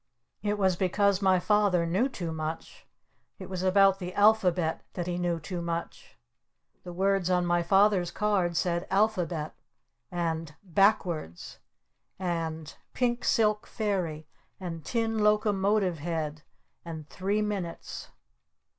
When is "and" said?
10.11-10.55, 12.17-12.73, 14.59-14.83, 16.83-17.07